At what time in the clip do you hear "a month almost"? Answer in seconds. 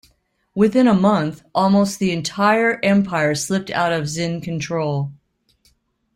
0.87-1.99